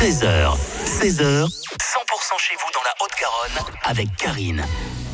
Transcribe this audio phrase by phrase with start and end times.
[0.00, 1.48] 13h, 16h, 100%
[2.38, 4.64] chez vous dans la Haute-Garonne avec Karine.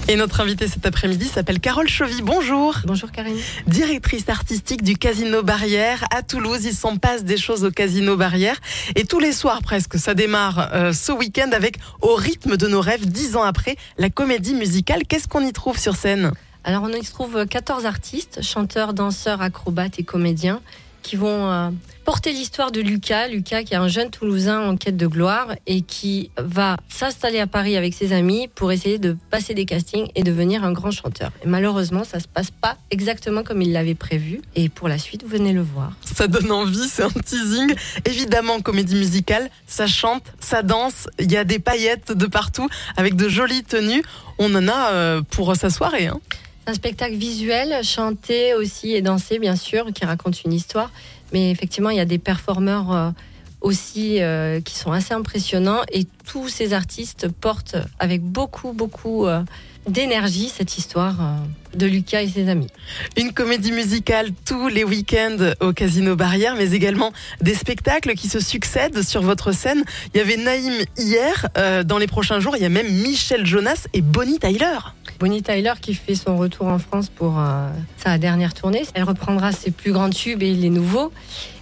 [0.06, 2.22] Et notre invitée cet après-midi s'appelle Carole Chovy.
[2.22, 2.76] Bonjour.
[2.84, 3.36] Bonjour Karine.
[3.66, 6.64] Directrice artistique du Casino Barrière à Toulouse.
[6.64, 8.60] Il s'en passe des choses au Casino Barrière.
[8.94, 12.80] Et tous les soirs presque, ça démarre euh, ce week-end avec Au rythme de nos
[12.80, 15.02] rêves, dix ans après, la comédie musicale.
[15.08, 16.30] Qu'est-ce qu'on y trouve sur scène?
[16.62, 20.60] Alors on y trouve 14 artistes, chanteurs, danseurs, acrobates et comédiens
[21.06, 21.70] qui vont euh,
[22.04, 23.28] porter l'histoire de Lucas.
[23.28, 27.46] Lucas qui est un jeune Toulousain en quête de gloire et qui va s'installer à
[27.46, 31.30] Paris avec ses amis pour essayer de passer des castings et devenir un grand chanteur.
[31.44, 34.40] Et malheureusement, ça se passe pas exactement comme il l'avait prévu.
[34.56, 35.92] Et pour la suite, venez le voir.
[36.02, 37.72] Ça donne envie, c'est un teasing.
[38.04, 43.14] Évidemment, comédie musicale, ça chante, ça danse, il y a des paillettes de partout avec
[43.14, 44.02] de jolies tenues.
[44.38, 46.08] On en a euh, pour sa soirée.
[46.08, 46.18] Hein.
[46.68, 50.90] Un spectacle visuel, chanté aussi et dansé, bien sûr, qui raconte une histoire.
[51.32, 53.10] Mais effectivement, il y a des performeurs euh,
[53.66, 55.82] aussi euh, qui sont assez impressionnants.
[55.92, 59.42] Et tous ces artistes portent avec beaucoup, beaucoup euh,
[59.88, 61.16] d'énergie cette histoire
[61.74, 62.68] de Lucas et ses amis.
[63.16, 68.40] Une comédie musicale tous les week-ends au Casino Barrière, mais également des spectacles qui se
[68.40, 69.84] succèdent sur votre scène.
[70.14, 71.48] Il y avait Naïm hier.
[71.84, 74.78] dans les prochains jours, il y a même Michel Jonas et Bonnie Tyler.
[75.18, 78.84] Bonnie Tyler qui fait son retour en France pour euh, sa dernière tournée.
[78.94, 81.10] Elle reprendra ses plus grands tubes et les nouveaux.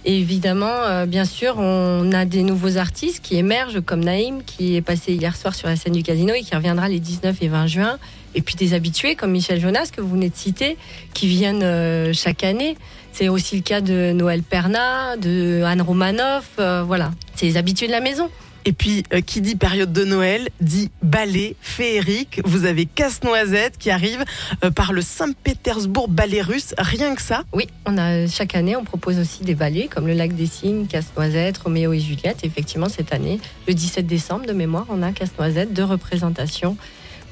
[0.03, 4.75] Et évidemment, euh, bien sûr, on a des nouveaux artistes qui émergent, comme Naïm, qui
[4.75, 7.47] est passé hier soir sur la scène du casino et qui reviendra les 19 et
[7.47, 7.99] 20 juin.
[8.33, 10.77] Et puis des habitués comme Michel Jonas, que vous venez de citer,
[11.13, 12.77] qui viennent euh, chaque année.
[13.11, 16.51] C'est aussi le cas de Noël Perna, de Anne Romanoff.
[16.57, 18.29] voilà, c'est les habitués de la maison.
[18.65, 22.41] Et puis, euh, qui dit période de Noël, dit ballet féerique.
[22.45, 24.25] Vous avez Casse-Noisette qui arrive
[24.63, 27.43] euh, par le Saint-Pétersbourg Ballet Russe, rien que ça.
[27.53, 30.87] Oui, on a, chaque année, on propose aussi des ballets comme le Lac des Cygnes,
[30.87, 32.39] Casse-Noisette, Roméo et Juliette.
[32.43, 36.75] effectivement, cette année, le 17 décembre de mémoire, on a Casse-Noisette, deux représentations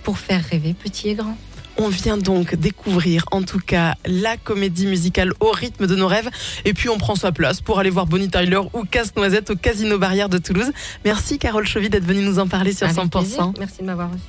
[0.03, 1.35] pour faire rêver petit et grand.
[1.77, 6.29] On vient donc découvrir en tout cas la comédie musicale au rythme de nos rêves.
[6.65, 9.97] Et puis on prend sa place pour aller voir Bonnie Tyler ou Casse-Noisette au Casino
[9.97, 10.71] Barrière de Toulouse.
[11.05, 13.53] Merci Carole Chevy d'être venue nous en parler sur 100%.
[13.59, 14.23] Merci de m'avoir reçu.